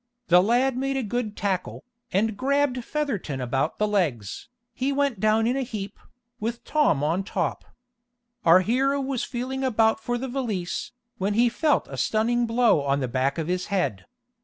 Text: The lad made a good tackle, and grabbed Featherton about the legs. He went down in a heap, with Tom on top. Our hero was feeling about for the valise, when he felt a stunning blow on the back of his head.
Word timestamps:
The 0.29 0.41
lad 0.41 0.77
made 0.77 0.97
a 0.97 1.03
good 1.03 1.37
tackle, 1.37 1.83
and 2.11 2.35
grabbed 2.35 2.83
Featherton 2.83 3.39
about 3.39 3.77
the 3.77 3.87
legs. 3.87 4.49
He 4.73 4.91
went 4.91 5.19
down 5.19 5.45
in 5.45 5.55
a 5.55 5.61
heap, 5.61 5.99
with 6.39 6.63
Tom 6.63 7.03
on 7.03 7.23
top. 7.23 7.63
Our 8.43 8.61
hero 8.61 8.99
was 8.99 9.23
feeling 9.23 9.63
about 9.63 9.99
for 9.99 10.17
the 10.17 10.27
valise, 10.27 10.91
when 11.19 11.35
he 11.35 11.49
felt 11.49 11.87
a 11.87 11.97
stunning 11.97 12.47
blow 12.47 12.81
on 12.81 12.99
the 12.99 13.07
back 13.07 13.37
of 13.37 13.45
his 13.47 13.67
head. 13.67 14.07